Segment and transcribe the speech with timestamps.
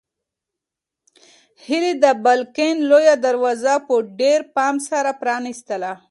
[1.65, 5.91] هیلې د بالکن لویه دروازه په ډېر پام سره پرانیستله.